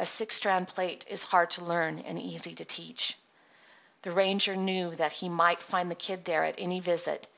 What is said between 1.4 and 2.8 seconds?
to learn and easy to